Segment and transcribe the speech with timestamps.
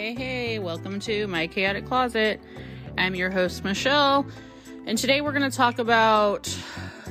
[0.00, 2.40] hey, hey, welcome to my chaotic closet.
[2.96, 4.24] I'm your host, Michelle,
[4.86, 6.46] and today we're going to talk about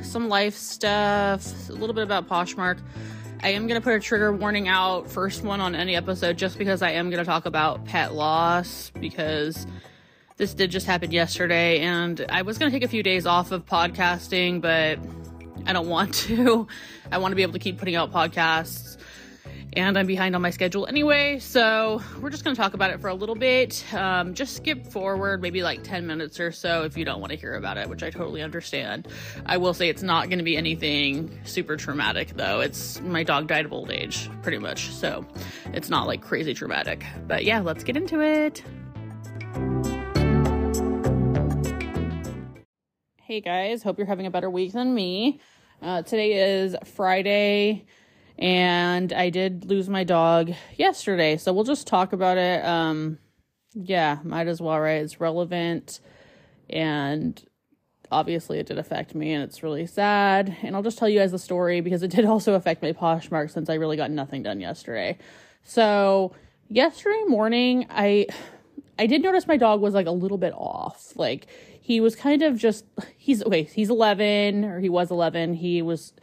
[0.01, 2.79] some life stuff, a little bit about Poshmark.
[3.43, 6.57] I am going to put a trigger warning out, first one on any episode, just
[6.57, 9.67] because I am going to talk about pet loss, because
[10.37, 13.51] this did just happen yesterday, and I was going to take a few days off
[13.51, 14.97] of podcasting, but
[15.67, 16.67] I don't want to.
[17.11, 18.88] I want to be able to keep putting out podcasts
[19.79, 21.39] and I'm behind on my schedule anyway.
[21.39, 23.83] So we're just going to talk about it for a little bit.
[23.93, 27.37] Um, just skip forward maybe like 10 minutes or so if you don't want to
[27.37, 29.07] hear about it, which I totally understand.
[29.45, 32.59] I will say it's not going to be anything super traumatic though.
[32.59, 34.89] It's my dog died of old age pretty much.
[34.89, 35.25] So
[35.67, 37.05] it's not like crazy traumatic.
[37.25, 38.61] But yeah, let's get into it.
[43.21, 45.39] Hey guys, hope you're having a better week than me.
[45.81, 47.85] Uh, today is Friday
[48.39, 51.35] and I did lose my dog yesterday.
[51.35, 52.63] So we'll just talk about it.
[52.63, 53.19] Um,
[53.73, 55.01] yeah, might as well, right?
[55.01, 55.99] It's relevant,
[56.69, 57.43] and
[58.09, 60.55] obviously it did affect me, and it's really sad.
[60.63, 63.51] And I'll just tell you guys the story because it did also affect my Poshmark
[63.51, 65.17] since I really got nothing done yesterday.
[65.63, 66.33] So
[66.69, 68.27] yesterday morning, I
[68.97, 71.11] I did notice my dog was like a little bit off.
[71.17, 71.47] Like
[71.81, 72.85] he was kind of just
[73.17, 75.55] he's okay, he's 11 or he was 11.
[75.55, 76.13] He was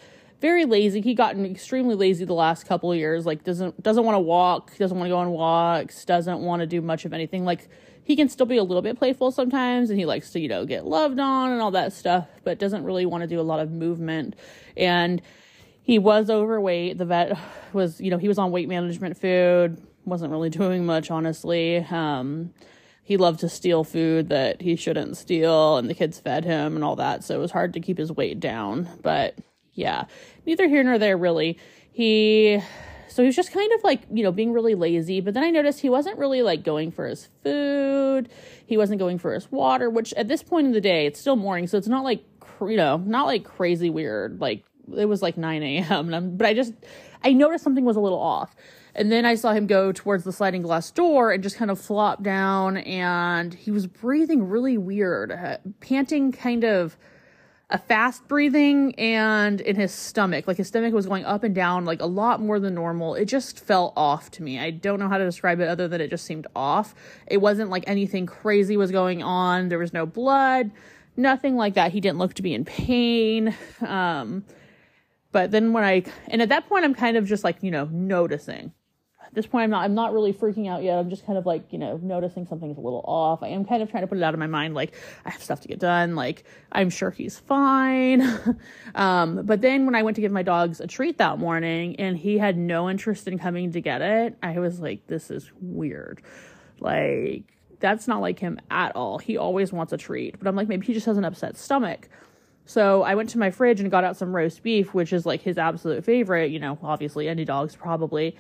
[0.41, 1.01] very lazy.
[1.01, 3.27] He gotten extremely lazy the last couple of years.
[3.27, 6.67] Like doesn't doesn't want to walk, doesn't want to go on walks, doesn't want to
[6.67, 7.45] do much of anything.
[7.45, 7.69] Like
[8.05, 10.65] he can still be a little bit playful sometimes and he likes to, you know,
[10.65, 13.61] get loved on and all that stuff, but doesn't really want to do a lot
[13.61, 14.37] of movement.
[14.77, 15.21] And
[15.83, 16.99] he was overweight.
[16.99, 17.39] The vet
[17.73, 21.79] was, you know, he was on weight management food, wasn't really doing much honestly.
[21.79, 22.53] Um
[23.03, 26.83] he loved to steal food that he shouldn't steal and the kids fed him and
[26.83, 29.39] all that so it was hard to keep his weight down but
[29.77, 30.07] yeah,
[30.45, 31.59] neither here nor there really.
[31.93, 32.61] He
[33.09, 35.51] so he was just kind of like, you know, being really lazy, but then I
[35.51, 38.29] noticed he wasn't really like going for his food.
[38.67, 41.37] He wasn't going for his water, which at this point in the day, it's still
[41.37, 42.25] morning, so it's not like,
[42.61, 44.41] you know, not like crazy weird.
[44.41, 44.65] Like
[44.95, 46.37] it was like 9 a.m.
[46.37, 46.75] but I just,
[47.25, 48.55] I noticed something was a little off.
[48.95, 51.81] And then I saw him go towards the sliding glass door and just kind of
[51.81, 56.97] flop down, and he was breathing really weird, uh, panting kind of
[57.69, 60.47] a fast breathing and in his stomach.
[60.47, 63.15] Like his stomach was going up and down like a lot more than normal.
[63.15, 64.59] It just felt off to me.
[64.59, 66.95] I don't know how to describe it other than it just seemed off.
[67.27, 69.69] It wasn't like anything crazy was going on.
[69.69, 70.71] There was no blood,
[71.17, 71.91] nothing like that.
[71.91, 73.55] He didn't look to be in pain.
[73.85, 74.45] Um,
[75.33, 77.87] but then when I, and at that point, I'm kind of just like, you know,
[77.91, 78.73] noticing
[79.33, 80.99] this point I'm not I'm not really freaking out yet.
[80.99, 83.43] I'm just kind of like, you know, noticing something's a little off.
[83.43, 84.95] I am kind of trying to put it out of my mind like
[85.25, 88.23] I have stuff to get done, like I'm sure he's fine.
[88.95, 92.17] um, but then when I went to give my dogs a treat that morning and
[92.17, 96.23] he had no interest in coming to get it, I was like this is weird.
[96.81, 97.45] Like
[97.81, 99.19] that's not like him at all.
[99.19, 100.39] He always wants a treat.
[100.39, 102.09] But I'm like maybe he just has an upset stomach.
[102.67, 105.41] So I went to my fridge and got out some roast beef, which is like
[105.41, 108.37] his absolute favorite, you know, obviously any dogs probably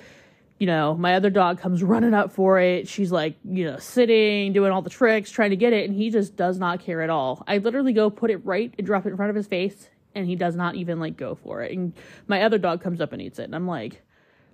[0.59, 2.89] you know, my other dog comes running up for it.
[2.89, 6.11] She's like, you know, sitting, doing all the tricks, trying to get it, and he
[6.11, 7.45] just does not care at all.
[7.47, 10.27] I literally go put it right and drop it in front of his face, and
[10.27, 11.77] he does not even like go for it.
[11.77, 11.93] And
[12.27, 14.03] my other dog comes up and eats it, and I'm like,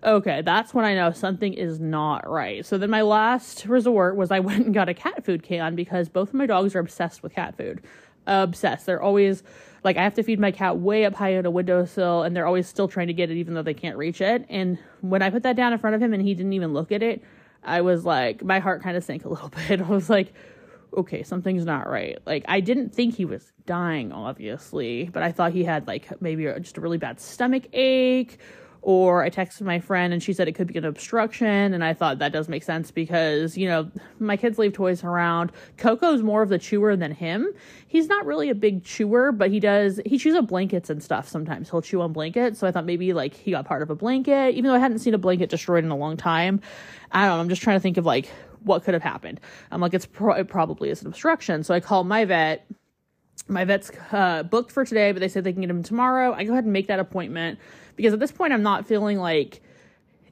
[0.04, 2.66] okay, that's when I know something is not right.
[2.66, 6.08] So then my last resort was I went and got a cat food can because
[6.08, 7.82] both of my dogs are obsessed with cat food.
[8.26, 8.86] Obsessed.
[8.86, 9.42] They're always
[9.84, 12.46] like I have to feed my cat way up high on a windowsill and they're
[12.46, 14.44] always still trying to get it even though they can't reach it.
[14.48, 16.92] And when I put that down in front of him and he didn't even look
[16.92, 17.22] at it,
[17.62, 19.80] I was like my heart kind of sank a little bit.
[19.80, 20.32] I was like,
[20.96, 22.18] okay, something's not right.
[22.26, 26.44] Like I didn't think he was dying obviously, but I thought he had like maybe
[26.60, 28.38] just a really bad stomach ache
[28.82, 31.72] or I texted my friend and she said it could be an obstruction.
[31.72, 35.52] And I thought that does make sense because, you know, my kids leave toys around.
[35.76, 37.46] Coco's more of the chewer than him.
[37.86, 41.28] He's not really a big chewer, but he does, he chews up blankets and stuff
[41.28, 41.70] sometimes.
[41.70, 42.58] He'll chew on blankets.
[42.58, 44.98] So I thought maybe like he got part of a blanket, even though I hadn't
[44.98, 46.60] seen a blanket destroyed in a long time.
[47.12, 47.40] I don't know.
[47.40, 48.28] I'm just trying to think of like
[48.64, 49.40] what could have happened.
[49.70, 51.62] I'm like, it's pro- it probably is an obstruction.
[51.62, 52.66] So I called my vet
[53.48, 56.32] my vet's uh, booked for today, but they said they can get him tomorrow.
[56.32, 57.58] I go ahead and make that appointment
[57.96, 59.60] because at this point I'm not feeling like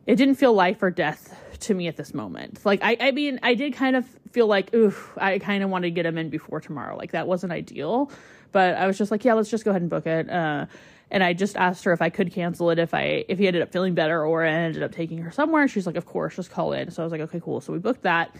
[0.07, 2.65] it didn't feel life or death to me at this moment.
[2.65, 5.89] Like I, I mean, I did kind of feel like, ooh, I kind of wanted
[5.89, 6.97] to get him in before tomorrow.
[6.97, 8.11] Like that wasn't ideal,
[8.53, 10.29] but I was just like, yeah, let's just go ahead and book it.
[10.31, 10.67] Uh,
[11.11, 13.63] and I just asked her if I could cancel it if I if he ended
[13.63, 15.67] up feeling better or I ended up taking her somewhere.
[15.69, 16.91] She's like, of course, just call in.
[16.91, 17.61] So I was like, okay, cool.
[17.61, 18.35] So we booked that.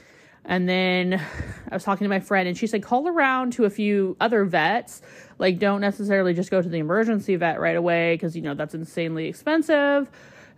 [0.45, 1.15] And then
[1.71, 4.45] I was talking to my friend, and she said, call around to a few other
[4.45, 5.03] vets.
[5.39, 8.75] Like, don't necessarily just go to the emergency vet right away because, you know, that's
[8.75, 10.09] insanely expensive.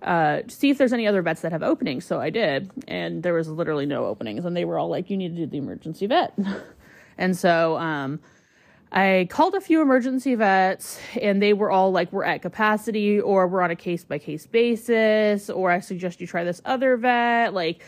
[0.03, 2.05] uh, see if there's any other vets that have openings.
[2.05, 5.17] So I did, and there was literally no openings, and they were all like, "You
[5.17, 6.37] need to do the emergency vet,"
[7.19, 8.21] and so um,
[8.91, 13.47] I called a few emergency vets, and they were all like, "We're at capacity, or
[13.47, 17.55] we're on a case by case basis, or I suggest you try this other vet."
[17.55, 17.83] Like,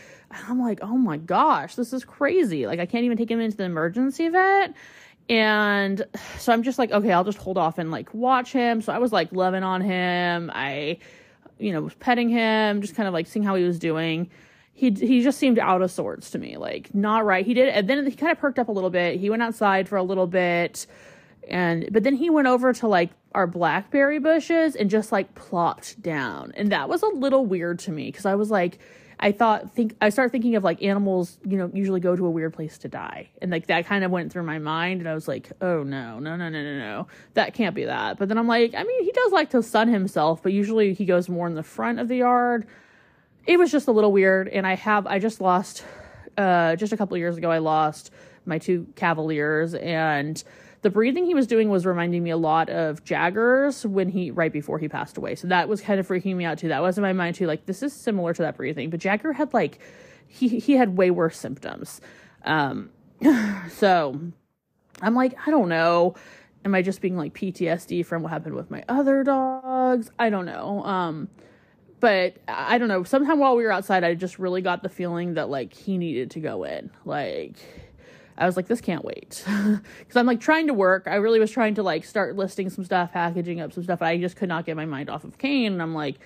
[0.47, 3.57] I'm like, "Oh my gosh, this is crazy!" Like, I can't even take him into
[3.57, 4.73] the emergency vet.
[5.27, 6.05] And
[6.37, 8.81] so I'm just like, okay, I'll just hold off and like watch him.
[8.81, 10.51] So I was like loving on him.
[10.53, 10.99] I
[11.57, 14.29] you know, was petting him, just kind of like seeing how he was doing.
[14.73, 17.45] He he just seemed out of sorts to me, like not right.
[17.45, 19.19] He did, and then he kind of perked up a little bit.
[19.19, 20.85] He went outside for a little bit,
[21.47, 26.01] and but then he went over to like our blackberry bushes and just like plopped
[26.01, 28.79] down, and that was a little weird to me because I was like,
[29.19, 32.29] I thought think I started thinking of like animals, you know, usually go to a
[32.29, 33.29] weird place to die.
[33.41, 36.19] And like that kind of went through my mind and I was like, "Oh no,
[36.19, 37.07] no, no, no, no, no.
[37.33, 39.87] That can't be that." But then I'm like, I mean, he does like to sun
[39.87, 42.67] himself, but usually he goes more in the front of the yard.
[43.45, 45.83] It was just a little weird and I have I just lost
[46.37, 48.11] uh just a couple years ago I lost
[48.45, 50.43] my two cavaliers and
[50.85, 54.53] the breathing he was doing was reminding me a lot of Jagger's when he right
[54.53, 55.33] before he passed away.
[55.33, 56.67] So that was kind of freaking me out too.
[56.67, 57.47] That was in my mind too.
[57.47, 59.79] Like this is similar to that breathing, but Jagger had like
[60.27, 62.01] he he had way worse symptoms.
[62.43, 62.91] Um,
[63.71, 64.21] so
[65.01, 66.13] I'm like I don't know.
[66.63, 70.11] Am I just being like PTSD from what happened with my other dogs?
[70.19, 70.83] I don't know.
[70.83, 71.29] Um,
[71.99, 73.03] but I don't know.
[73.03, 76.29] Sometime while we were outside, I just really got the feeling that like he needed
[76.31, 76.91] to go in.
[77.05, 77.55] Like
[78.37, 79.43] I was like, this can't wait.
[79.99, 81.07] Because I'm like trying to work.
[81.07, 84.01] I really was trying to like start listing some stuff, packaging up some stuff.
[84.01, 85.73] I just could not get my mind off of Kane.
[85.73, 86.17] And I'm like,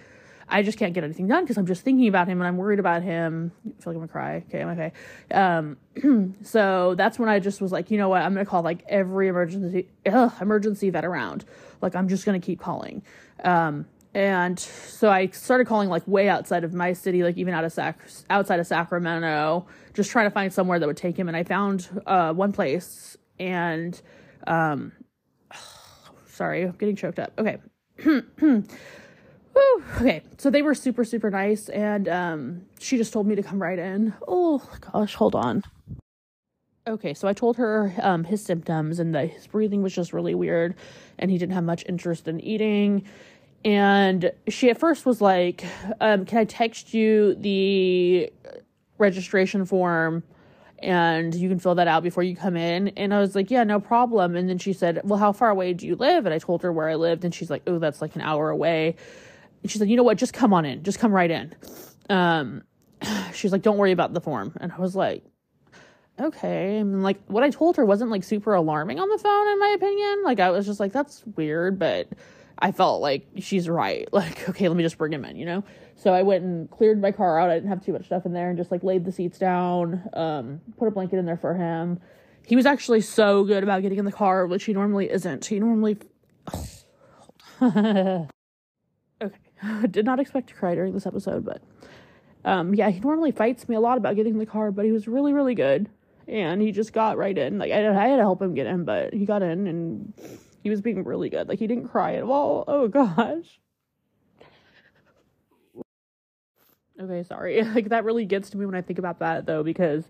[0.51, 2.79] I just can't get anything done because I'm just thinking about him and I'm worried
[2.79, 3.51] about him.
[3.65, 4.43] I feel like I'm gonna cry.
[4.47, 4.91] Okay, I'm okay.
[5.31, 8.21] Um, so that's when I just was like, you know what?
[8.21, 11.45] I'm gonna call like every emergency ugh, emergency vet around.
[11.81, 13.03] Like I'm just gonna keep calling.
[13.43, 17.63] Um, and so I started calling like way outside of my city, like even out
[17.63, 21.27] of Sac- outside of Sacramento, just trying to find somewhere that would take him.
[21.27, 23.99] And I found uh, one place, and
[24.47, 24.93] um,
[26.27, 27.33] sorry, I'm getting choked up.
[27.37, 27.57] Okay.
[29.99, 33.61] okay, so they were super, super nice, and um, she just told me to come
[33.61, 34.13] right in.
[34.27, 35.63] Oh gosh, hold on.
[36.87, 40.33] Okay, so I told her um, his symptoms and that his breathing was just really
[40.33, 40.75] weird,
[41.19, 43.05] and he didn't have much interest in eating
[43.65, 45.65] and she at first was like,
[45.99, 48.31] um, Can I text you the
[48.97, 50.23] registration form
[50.81, 52.89] and you can fill that out before you come in?
[52.89, 54.35] And I was like, Yeah, no problem.
[54.35, 56.25] And then she said, Well, how far away do you live?
[56.25, 58.49] And I told her where I lived, and she's like, Oh, that's like an hour
[58.49, 58.95] away.
[59.61, 60.17] And she said, You know what?
[60.17, 60.83] Just come on in.
[60.83, 61.53] Just come right in.
[62.09, 62.63] Um,
[63.33, 64.53] she's like, Don't worry about the form.
[64.61, 65.23] And I was like,
[66.19, 66.77] okay.
[66.77, 69.73] And like what I told her wasn't like super alarming on the phone, in my
[69.75, 70.23] opinion.
[70.23, 72.09] Like I was just like, that's weird, but
[72.61, 74.07] I felt like she's right.
[74.19, 75.63] Like, okay, let me just bring him in, you know?
[75.95, 77.49] So I went and cleared my car out.
[77.49, 80.03] I didn't have too much stuff in there and just like laid the seats down,
[80.13, 81.99] um, put a blanket in there for him.
[82.45, 85.45] He was actually so good about getting in the car, which he normally isn't.
[85.45, 85.97] He normally.
[87.61, 88.27] okay.
[89.91, 91.61] Did not expect to cry during this episode, but
[92.45, 94.91] um, yeah, he normally fights me a lot about getting in the car, but he
[94.91, 95.89] was really, really good.
[96.27, 97.57] And he just got right in.
[97.57, 100.13] Like, I, I had to help him get in, but he got in and
[100.69, 101.49] he was being really good.
[101.49, 102.63] Like he didn't cry at all.
[102.67, 103.59] Oh gosh.
[107.01, 107.63] Okay, sorry.
[107.75, 110.05] Like that really gets to me when I think about that though because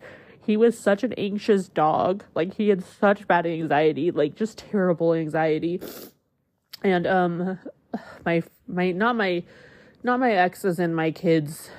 [0.45, 2.25] he was such an anxious dog.
[2.35, 5.79] Like he had such bad anxiety, like just terrible anxiety.
[6.83, 7.59] And um
[8.25, 9.43] my my not my
[10.03, 11.69] not my ex and my kids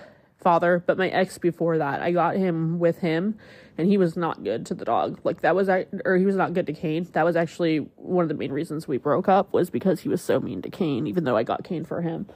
[0.40, 2.00] father, but my ex before that.
[2.00, 3.36] I got him with him
[3.78, 5.20] and he was not good to the dog.
[5.24, 7.06] Like that was or he was not good to Kane.
[7.12, 10.22] That was actually one of the main reasons we broke up was because he was
[10.22, 12.26] so mean to Kane even though I got Kane for him.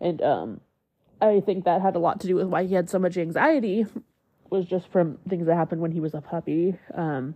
[0.00, 0.60] And um
[1.20, 3.86] I think that had a lot to do with why he had so much anxiety
[4.50, 6.78] was just from things that happened when he was a puppy.
[6.94, 7.34] Um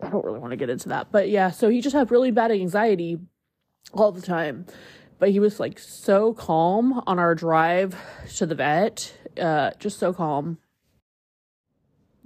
[0.00, 1.10] I don't really want to get into that.
[1.10, 3.18] But yeah, so he just had really bad anxiety
[3.92, 4.66] all the time
[5.18, 7.96] but he was like so calm on our drive
[8.36, 10.58] to the vet uh just so calm.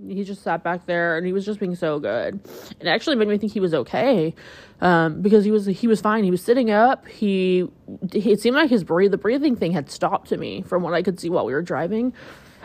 [0.02, 2.40] He just sat back there and he was just being so good.
[2.80, 4.34] It actually made me think he was okay
[4.80, 6.24] um because he was he was fine.
[6.24, 7.06] He was sitting up.
[7.06, 7.68] He
[8.12, 11.02] it seemed like his breathe the breathing thing had stopped to me from what i
[11.02, 12.12] could see while we were driving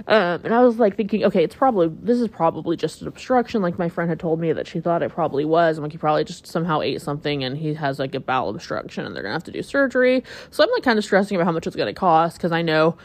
[0.08, 3.62] um, and I was like thinking, okay, it's probably this is probably just an obstruction.
[3.62, 5.78] Like my friend had told me that she thought it probably was.
[5.78, 9.06] I'm like, he probably just somehow ate something and he has like a bowel obstruction
[9.06, 10.24] and they're gonna have to do surgery.
[10.52, 12.98] So I'm like kind of stressing about how much it's gonna cost because I know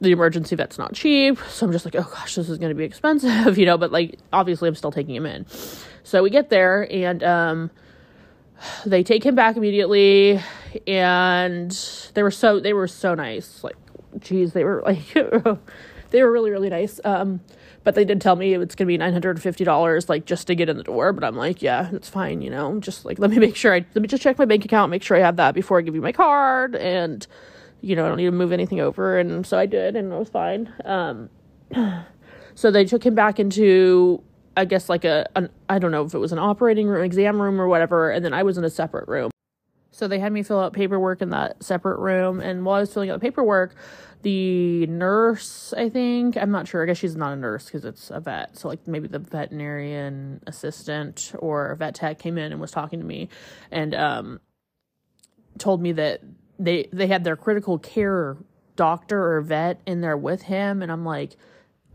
[0.00, 1.38] the emergency vet's not cheap.
[1.48, 3.76] So I'm just like, oh gosh, this is gonna be expensive, you know.
[3.76, 5.46] But like, obviously, I'm still taking him in.
[6.02, 7.70] So we get there and um,
[8.86, 10.40] they take him back immediately,
[10.86, 11.70] and
[12.14, 13.76] they were so they were so nice, like
[14.18, 15.12] geez, they were like,
[16.10, 17.00] they were really, really nice.
[17.04, 17.40] Um,
[17.84, 20.76] but they did tell me it's going to be $950 like just to get in
[20.76, 21.12] the door.
[21.12, 22.42] But I'm like, yeah, it's fine.
[22.42, 24.64] You know, just like, let me make sure I, let me just check my bank
[24.64, 26.76] account, make sure I have that before I give you my card.
[26.76, 27.26] And,
[27.80, 29.18] you know, I don't need to move anything over.
[29.18, 30.72] And so I did, and it was fine.
[30.84, 31.28] Um,
[32.54, 34.22] so they took him back into,
[34.56, 37.42] I guess, like a, an, I don't know if it was an operating room, exam
[37.42, 38.10] room, or whatever.
[38.10, 39.31] And then I was in a separate room.
[39.92, 42.40] So they had me fill out paperwork in that separate room.
[42.40, 43.74] And while I was filling out the paperwork,
[44.22, 46.82] the nurse, I think, I'm not sure.
[46.82, 48.56] I guess she's not a nurse because it's a vet.
[48.56, 53.04] So, like, maybe the veterinarian assistant or vet tech came in and was talking to
[53.04, 53.28] me
[53.70, 54.40] and um,
[55.58, 56.22] told me that
[56.58, 58.36] they they had their critical care
[58.76, 60.82] doctor or vet in there with him.
[60.82, 61.36] And I'm like,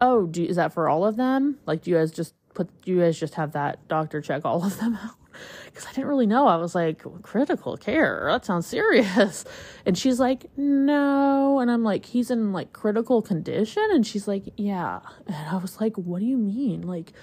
[0.02, 1.58] oh, do, is that for all of them?
[1.66, 4.64] Like, do you guys just put, do you guys just have that doctor check all
[4.64, 5.16] of them out?
[5.66, 6.48] Because I didn't really know.
[6.48, 8.28] I was like, critical care?
[8.32, 9.46] That sounds serious.
[9.86, 11.60] And she's like, no.
[11.60, 13.88] And I'm like, he's in like critical condition?
[13.92, 15.00] And she's like, yeah.
[15.26, 16.82] And I was like, what do you mean?
[16.82, 17.14] Like,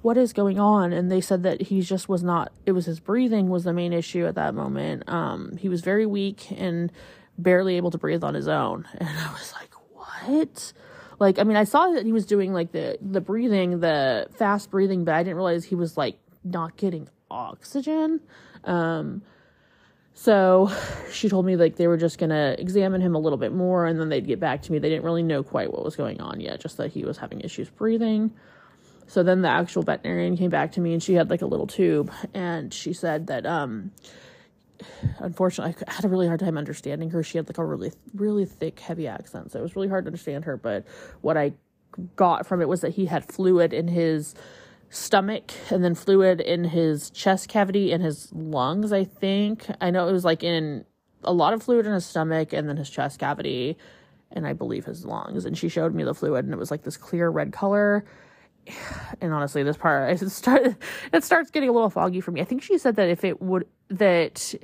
[0.00, 0.94] what is going on?
[0.94, 3.92] And they said that he just was not, it was his breathing was the main
[3.92, 5.02] issue at that moment.
[5.06, 6.90] Um, he was very weak and
[7.36, 8.86] barely able to breathe on his own.
[8.98, 10.72] And I was like, what?
[11.18, 14.70] Like, I mean, I saw that he was doing like the, the breathing, the fast
[14.70, 18.20] breathing, but I didn't realize he was like not getting oxygen.
[18.64, 19.22] Um,
[20.14, 20.70] so
[21.10, 24.00] she told me like they were just gonna examine him a little bit more and
[24.00, 24.78] then they'd get back to me.
[24.78, 27.40] They didn't really know quite what was going on yet, just that he was having
[27.40, 28.32] issues breathing.
[29.06, 31.66] So then the actual veterinarian came back to me and she had like a little
[31.66, 33.90] tube and she said that um
[35.18, 37.22] unfortunately I had a really hard time understanding her.
[37.22, 39.50] She had like a really really thick heavy accent.
[39.50, 40.84] So it was really hard to understand her, but
[41.22, 41.54] what I
[42.16, 44.34] got from it was that he had fluid in his
[44.94, 49.66] stomach and then fluid in his chest cavity and his lungs, I think.
[49.80, 50.84] I know it was like in
[51.24, 53.76] a lot of fluid in his stomach and then his chest cavity
[54.30, 55.44] and I believe his lungs.
[55.44, 58.04] And she showed me the fluid and it was like this clear red color.
[59.20, 60.76] And honestly, this part it start
[61.12, 62.40] it starts getting a little foggy for me.
[62.40, 64.54] I think she said that if it would that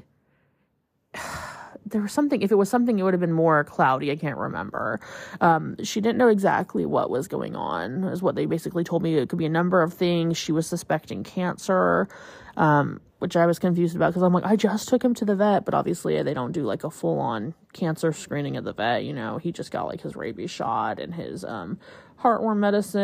[1.91, 4.39] there was something if it was something it would have been more cloudy i can't
[4.39, 5.01] remember.
[5.41, 9.17] Um, she didn't know exactly what was going on is what they basically told me.
[9.17, 10.37] It could be a number of things.
[10.37, 12.09] She was suspecting cancer
[12.57, 15.37] um, which i was confused about because i'm like i just took him to the
[15.37, 19.13] vet but obviously they don't do like a full-on cancer screening at the vet you
[19.13, 19.39] know?
[19.39, 21.79] He just got like his rabies shot and his um,
[22.23, 23.01] heartworm medicine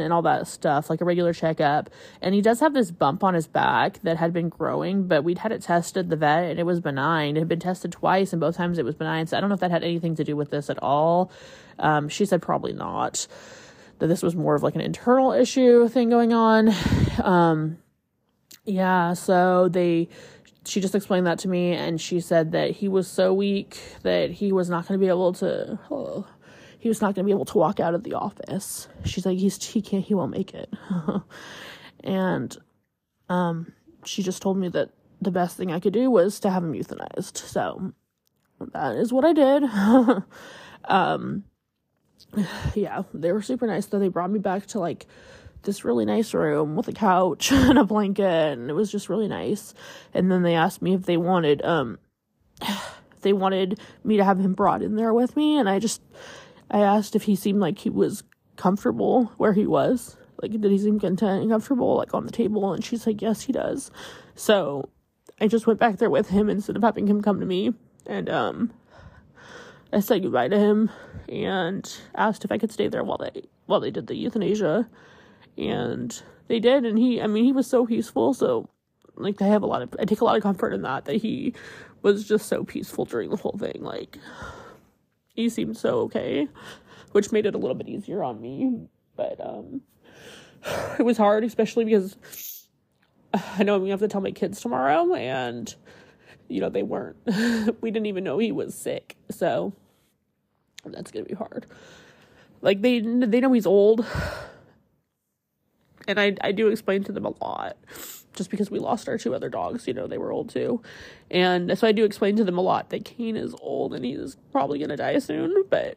[0.00, 1.90] and all that stuff, like a regular checkup.
[2.20, 5.38] And he does have this bump on his back that had been growing, but we'd
[5.38, 7.36] had it tested the vet and it was benign.
[7.36, 9.26] It had been tested twice and both times it was benign.
[9.26, 11.30] So I don't know if that had anything to do with this at all.
[11.78, 13.26] Um, she said probably not.
[13.98, 16.72] That this was more of like an internal issue thing going on.
[17.22, 17.78] Um,
[18.66, 20.08] yeah, so they
[20.66, 24.30] she just explained that to me and she said that he was so weak that
[24.32, 26.26] he was not going to be able to oh,
[26.86, 28.86] he was not going to be able to walk out of the office.
[29.04, 30.72] She's like, he's he can't he won't make it,
[32.04, 32.56] and
[33.28, 33.72] um,
[34.04, 34.90] she just told me that
[35.20, 37.38] the best thing I could do was to have him euthanized.
[37.38, 37.92] So
[38.72, 39.64] that is what I did.
[40.84, 41.42] um,
[42.76, 43.86] yeah, they were super nice.
[43.86, 45.06] Though they brought me back to like
[45.64, 49.26] this really nice room with a couch and a blanket, and it was just really
[49.26, 49.74] nice.
[50.14, 51.98] And then they asked me if they wanted um
[53.22, 56.00] they wanted me to have him brought in there with me, and I just
[56.70, 58.24] I asked if he seemed like he was
[58.56, 60.16] comfortable where he was.
[60.42, 62.72] Like, did he seem content and comfortable, like on the table?
[62.72, 63.90] And she's like, yes, he does.
[64.34, 64.88] So
[65.40, 67.72] I just went back there with him instead of having him come to me.
[68.06, 68.72] And, um,
[69.92, 70.90] I said goodbye to him
[71.28, 74.88] and asked if I could stay there while they, while they did the euthanasia.
[75.56, 76.84] And they did.
[76.84, 78.34] And he, I mean, he was so peaceful.
[78.34, 78.68] So,
[79.14, 81.16] like, I have a lot of, I take a lot of comfort in that, that
[81.16, 81.54] he
[82.02, 83.78] was just so peaceful during the whole thing.
[83.80, 84.18] Like,
[85.36, 86.48] he seemed so okay,
[87.12, 88.88] which made it a little bit easier on me.
[89.14, 89.82] But um,
[90.98, 92.16] it was hard, especially because
[93.34, 95.72] I know I'm gonna have to tell my kids tomorrow, and
[96.48, 97.16] you know they weren't.
[97.80, 99.72] we didn't even know he was sick, so
[100.84, 101.66] that's gonna be hard.
[102.62, 104.04] Like they they know he's old,
[106.08, 107.76] and I I do explain to them a lot
[108.36, 110.82] just because we lost our two other dogs, you know, they were old too.
[111.30, 114.36] And so I do explain to them a lot that Kane is old and he's
[114.52, 115.96] probably going to die soon, but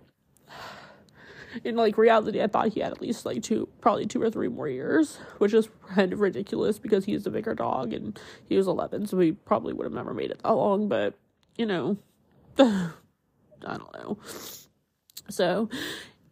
[1.64, 4.48] in like reality, I thought he had at least like two, probably two or three
[4.48, 8.68] more years, which is kind of ridiculous because he's a bigger dog and he was
[8.68, 11.16] 11, so he probably would have never made it that long, but
[11.58, 11.98] you know,
[12.58, 12.92] I
[13.62, 14.18] don't know.
[15.30, 15.70] So,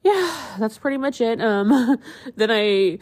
[0.04, 1.42] yeah, that's pretty much it.
[1.42, 1.98] Um,
[2.36, 3.00] then I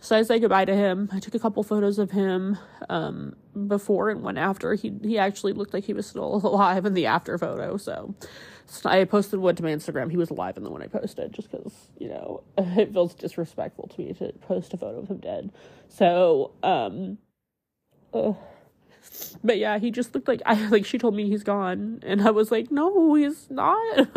[0.00, 1.08] so I say goodbye to him.
[1.12, 2.56] I took a couple photos of him
[2.88, 3.34] um,
[3.66, 4.74] before and one after.
[4.74, 7.76] He he actually looked like he was still alive in the after photo.
[7.76, 8.14] So,
[8.66, 10.10] so I posted one to my Instagram.
[10.10, 13.88] He was alive in the one I posted, just because you know it feels disrespectful
[13.88, 15.50] to me to post a photo of him dead.
[15.88, 17.18] So, um,
[18.14, 18.34] uh,
[19.42, 22.30] but yeah, he just looked like I like she told me he's gone, and I
[22.30, 24.12] was like, no, he's not,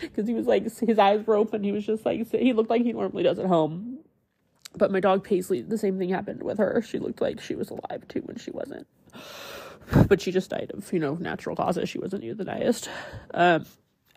[0.00, 1.64] because he was like his eyes were open.
[1.64, 3.98] He was just like he looked like he normally does at home
[4.76, 6.82] but my dog Paisley, the same thing happened with her.
[6.82, 8.86] She looked like she was alive too when she wasn't.
[10.08, 11.88] But she just died of, you know, natural causes.
[11.88, 12.88] She wasn't euthanized.
[13.32, 13.66] Um,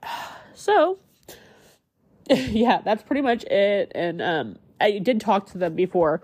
[0.55, 0.97] so,
[2.27, 3.91] yeah, that's pretty much it.
[3.93, 6.23] And um, I did talk to them before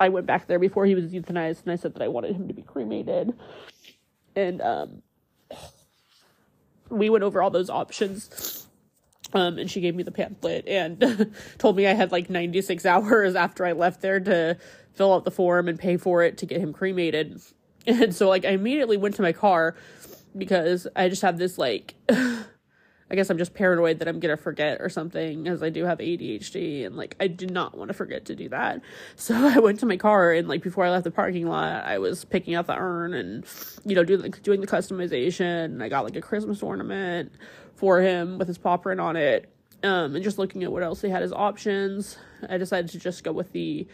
[0.00, 2.48] I went back there before he was euthanized, and I said that I wanted him
[2.48, 3.34] to be cremated.
[4.34, 5.02] And um,
[6.88, 8.65] we went over all those options
[9.32, 13.34] um, and she gave me the pamphlet and told me I had like 96 hours
[13.34, 14.56] after I left there to
[14.94, 17.40] fill out the form and pay for it to get him cremated.
[17.88, 19.76] And so, like, I immediately went to my car
[20.36, 21.94] because I just have this, like,
[23.10, 25.98] I guess I'm just paranoid that I'm gonna forget or something, as I do have
[25.98, 28.80] ADHD, and like, I did not want to forget to do that.
[29.16, 31.98] So I went to my car, and like, before I left the parking lot, I
[31.98, 33.44] was picking out the urn and,
[33.84, 35.66] you know, doing, like, doing the customization.
[35.66, 37.32] And I got like a Christmas ornament
[37.76, 39.48] for him with his paw print on it.
[39.82, 43.22] Um, and just looking at what else he had as options, I decided to just
[43.22, 43.86] go with the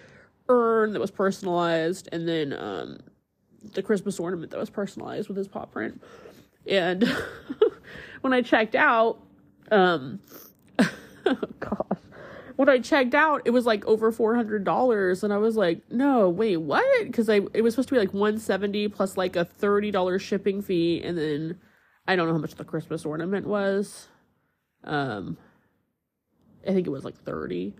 [0.48, 3.00] urn that was personalized and then um,
[3.74, 6.02] the Christmas ornament that was personalized with his paw print.
[6.66, 7.04] And
[8.20, 9.18] when I checked out,
[9.70, 10.20] um,
[11.60, 11.98] gosh,
[12.56, 15.80] when I checked out, it was like over four hundred dollars, and I was like,
[15.90, 17.06] no, wait, what?
[17.06, 20.18] Because I it was supposed to be like one seventy plus like a thirty dollar
[20.18, 21.58] shipping fee, and then
[22.06, 24.08] I don't know how much the Christmas ornament was.
[24.84, 25.36] Um,
[26.66, 27.74] I think it was like 30.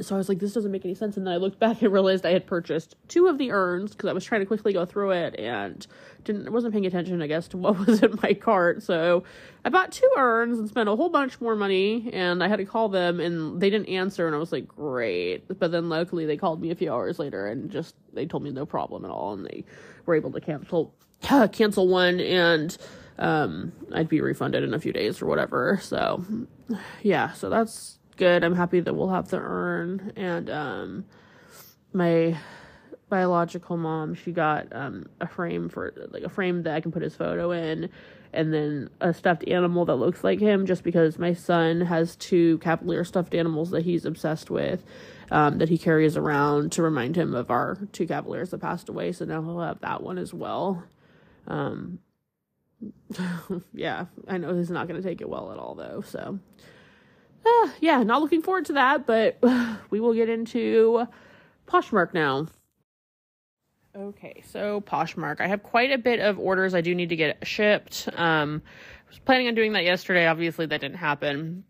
[0.00, 1.16] So I was like, this doesn't make any sense.
[1.16, 4.08] And then I looked back and realized I had purchased two of the urns because
[4.08, 5.84] I was trying to quickly go through it and
[6.22, 8.82] didn't wasn't paying attention, I guess, to what was in my cart.
[8.82, 9.24] So
[9.64, 12.08] I bought two urns and spent a whole bunch more money.
[12.12, 14.26] And I had to call them and they didn't answer.
[14.26, 15.58] And I was like, great.
[15.58, 18.50] But then luckily they called me a few hours later and just they told me
[18.50, 19.32] no problem at all.
[19.32, 19.64] And they
[20.06, 20.94] were able to cancel
[21.52, 22.76] cancel one and
[23.18, 25.78] um, I'd be refunded in a few days or whatever.
[25.82, 26.24] So,
[27.02, 28.44] yeah, so that's good.
[28.44, 30.12] I'm happy that we'll have the urn.
[30.14, 31.04] And um,
[31.92, 32.36] my
[33.08, 37.02] biological mom, she got um, a frame for like a frame that I can put
[37.02, 37.88] his photo in,
[38.32, 40.66] and then a stuffed animal that looks like him.
[40.66, 44.84] Just because my son has two Cavalier stuffed animals that he's obsessed with.
[45.32, 49.12] Um, that he carries around to remind him of our two Cavaliers that passed away.
[49.12, 50.82] So now he'll have that one as well.
[51.46, 52.00] Um,
[53.72, 56.02] yeah, I know he's not going to take it well at all, though.
[56.04, 56.40] So,
[57.44, 59.38] uh, yeah, not looking forward to that, but
[59.90, 61.06] we will get into
[61.66, 62.46] Poshmark now.
[63.96, 65.40] Okay, so Poshmark.
[65.40, 68.08] I have quite a bit of orders I do need to get shipped.
[68.14, 70.26] Um, I was planning on doing that yesterday.
[70.26, 71.64] Obviously, that didn't happen.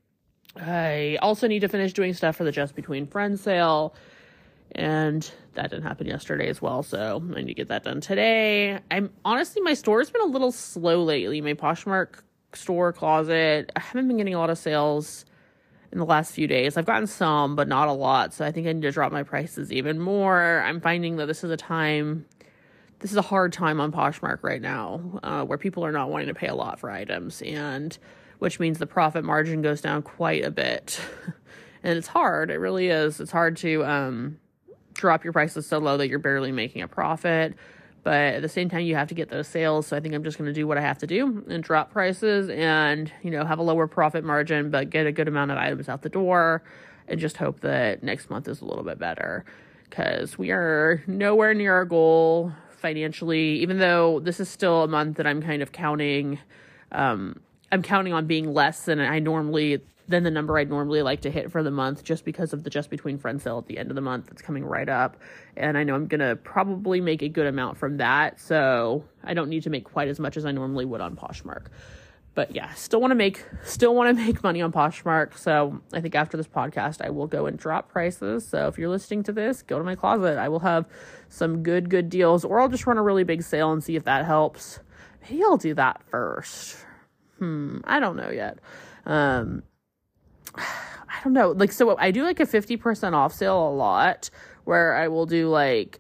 [0.54, 3.94] I also need to finish doing stuff for the Just Between Friends sale
[4.72, 8.78] and that didn't happen yesterday as well so i need to get that done today
[8.90, 12.20] i'm honestly my store's been a little slow lately my poshmark
[12.52, 15.24] store closet i haven't been getting a lot of sales
[15.92, 16.76] in the last few days.
[16.76, 18.33] I've gotten some but not a lot.
[18.33, 20.62] So i think i need to drop my prices even more.
[20.64, 22.26] I'm finding that this is a time
[23.00, 26.29] this is a hard time on poshmark right now uh, where people are not wanting
[26.29, 27.96] to pay a lot for items and
[28.40, 31.00] which means the profit margin goes down quite a bit.
[31.83, 32.50] And it's hard.
[32.50, 33.20] It really is.
[33.20, 34.38] It's hard to um
[34.92, 37.55] drop your prices so low that you're barely making a profit.
[38.03, 39.87] But at the same time, you have to get those sales.
[39.87, 41.93] So I think I'm just going to do what I have to do and drop
[41.93, 45.59] prices and, you know, have a lower profit margin, but get a good amount of
[45.59, 46.63] items out the door
[47.09, 49.45] and just hope that next month is a little bit better
[49.85, 55.17] because we are nowhere near our goal financially, even though this is still a month
[55.19, 56.39] that I'm kind of counting.
[56.93, 57.41] Um,
[57.73, 61.31] I'm counting on being less than I normally than the number I'd normally like to
[61.31, 63.90] hit for the month just because of the Just Between Friends sale at the end
[63.90, 65.16] of the month that's coming right up.
[65.57, 68.40] And I know I'm going to probably make a good amount from that.
[68.40, 71.66] So I don't need to make quite as much as I normally would on Poshmark.
[72.35, 75.37] But yeah, still want to make still want to make money on Poshmark.
[75.37, 78.46] So I think after this podcast I will go and drop prices.
[78.46, 80.38] So if you're listening to this, go to my closet.
[80.38, 80.87] I will have
[81.29, 84.05] some good good deals or I'll just run a really big sale and see if
[84.05, 84.81] that helps.
[85.23, 86.77] Maybe I'll do that first.
[87.38, 88.59] Hmm, I don't know yet.
[89.07, 89.62] Um,
[90.57, 91.51] I don't know.
[91.51, 94.31] Like, so I do like a 50% off sale a lot
[94.65, 95.99] where I will do like,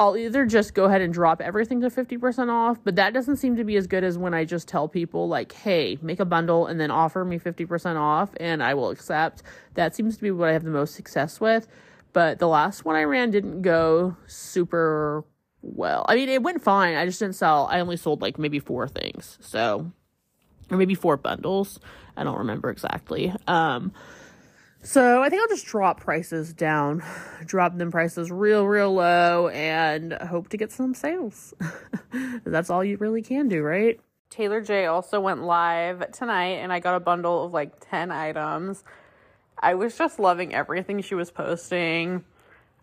[0.00, 3.56] I'll either just go ahead and drop everything to 50% off, but that doesn't seem
[3.56, 6.66] to be as good as when I just tell people, like, hey, make a bundle
[6.66, 9.42] and then offer me 50% off and I will accept.
[9.74, 11.68] That seems to be what I have the most success with.
[12.12, 15.24] but the last one I ran didn't go super
[15.62, 16.04] well.
[16.08, 16.96] I mean, it went fine.
[16.96, 17.68] I just didn't sell.
[17.70, 19.38] I only sold like maybe four things.
[19.40, 19.92] So,
[20.70, 21.80] or maybe four bundles.
[22.16, 23.32] I don't remember exactly.
[23.46, 23.92] Um,
[24.82, 27.04] so I think I'll just drop prices down,
[27.44, 31.54] drop them prices real, real low, and hope to get some sales.
[32.44, 34.00] That's all you really can do, right?
[34.28, 38.82] Taylor J also went live tonight, and I got a bundle of like 10 items.
[39.56, 42.24] I was just loving everything she was posting.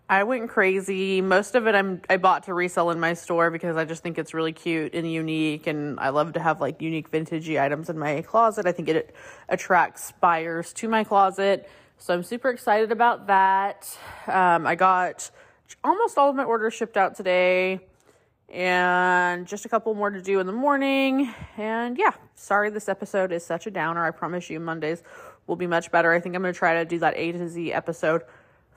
[0.09, 1.21] I went crazy.
[1.21, 4.17] Most of it I'm I bought to resell in my store because I just think
[4.17, 7.99] it's really cute and unique and I love to have like unique vintagey items in
[7.99, 8.65] my closet.
[8.65, 9.15] I think it
[9.47, 11.69] attracts buyers to my closet.
[11.99, 13.95] So I'm super excited about that.
[14.25, 15.29] Um, I got
[15.83, 17.79] almost all of my orders shipped out today
[18.51, 21.31] and just a couple more to do in the morning.
[21.55, 24.03] And yeah, sorry this episode is such a downer.
[24.03, 25.03] I promise you Mondays
[25.45, 26.11] will be much better.
[26.11, 28.23] I think I'm going to try to do that A to Z episode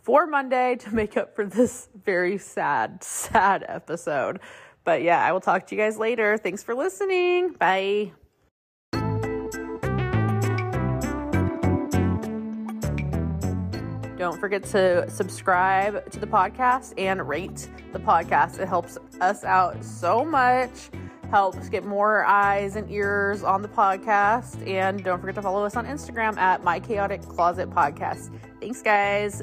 [0.02, 4.40] for Monday to make up for this very sad, sad episode.
[4.84, 6.36] But yeah, I will talk to you guys later.
[6.36, 7.52] Thanks for listening.
[7.52, 8.12] Bye.
[14.18, 18.60] Don't forget to subscribe to the podcast and rate the podcast.
[18.60, 20.90] It helps us out so much,
[21.28, 24.64] helps get more eyes and ears on the podcast.
[24.64, 28.30] And don't forget to follow us on Instagram at My Chaotic Closet Podcast.
[28.60, 29.42] Thanks, guys.